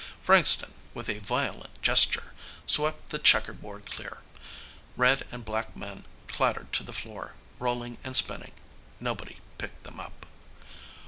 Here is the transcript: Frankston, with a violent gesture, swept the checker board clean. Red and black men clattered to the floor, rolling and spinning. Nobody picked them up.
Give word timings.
Frankston, 0.19 0.73
with 0.95 1.07
a 1.09 1.19
violent 1.19 1.79
gesture, 1.83 2.33
swept 2.65 3.09
the 3.09 3.19
checker 3.19 3.53
board 3.53 3.85
clean. 3.85 4.09
Red 4.97 5.27
and 5.31 5.45
black 5.45 5.75
men 5.75 6.05
clattered 6.27 6.73
to 6.73 6.81
the 6.83 6.91
floor, 6.91 7.35
rolling 7.59 7.99
and 8.03 8.17
spinning. 8.17 8.53
Nobody 8.99 9.37
picked 9.59 9.83
them 9.83 9.99
up. 9.99 10.25